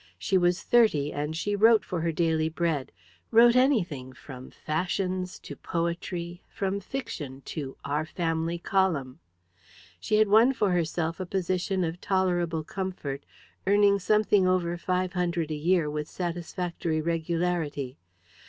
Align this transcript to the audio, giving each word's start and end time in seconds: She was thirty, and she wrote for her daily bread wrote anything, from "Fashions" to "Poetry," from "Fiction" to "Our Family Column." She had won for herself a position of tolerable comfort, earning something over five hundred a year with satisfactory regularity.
She 0.17 0.35
was 0.35 0.63
thirty, 0.63 1.13
and 1.13 1.35
she 1.35 1.55
wrote 1.55 1.85
for 1.85 2.01
her 2.01 2.11
daily 2.11 2.49
bread 2.49 2.91
wrote 3.29 3.55
anything, 3.55 4.13
from 4.13 4.49
"Fashions" 4.49 5.37
to 5.41 5.55
"Poetry," 5.55 6.41
from 6.49 6.79
"Fiction" 6.79 7.41
to 7.45 7.77
"Our 7.85 8.03
Family 8.07 8.57
Column." 8.57 9.19
She 9.99 10.15
had 10.15 10.27
won 10.27 10.53
for 10.53 10.71
herself 10.71 11.19
a 11.19 11.25
position 11.27 11.83
of 11.83 12.01
tolerable 12.01 12.63
comfort, 12.63 13.27
earning 13.67 13.99
something 13.99 14.47
over 14.47 14.75
five 14.75 15.13
hundred 15.13 15.51
a 15.51 15.55
year 15.55 15.87
with 15.87 16.07
satisfactory 16.07 16.99
regularity. 16.99 17.99